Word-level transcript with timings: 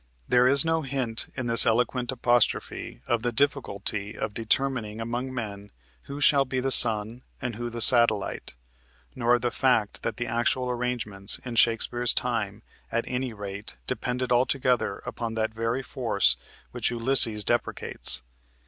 There 0.27 0.47
is 0.47 0.65
no 0.65 0.81
hint 0.81 1.27
in 1.37 1.45
this 1.45 1.63
eloquent 1.63 2.11
apostrophe 2.11 3.01
of 3.05 3.21
the 3.21 3.31
difficulty 3.31 4.17
of 4.17 4.33
determining 4.33 4.99
among 4.99 5.31
men 5.31 5.69
who 6.05 6.19
shall 6.19 6.43
be 6.43 6.59
the 6.59 6.71
sun 6.71 7.21
and 7.39 7.53
who 7.53 7.69
the 7.69 7.81
satellite, 7.81 8.55
nor 9.13 9.35
of 9.35 9.43
the 9.43 9.51
fact 9.51 10.01
that 10.01 10.17
the 10.17 10.25
actual 10.25 10.71
arrangements, 10.71 11.39
in 11.45 11.55
Shakespeare's 11.55 12.13
time, 12.13 12.63
at 12.91 13.05
any 13.07 13.31
rate, 13.31 13.77
depended 13.85 14.31
altogether 14.31 15.03
upon 15.05 15.35
that 15.35 15.53
very 15.53 15.83
force 15.83 16.35
which 16.71 16.89
Ulysses 16.89 17.43
deprecates. 17.43 18.23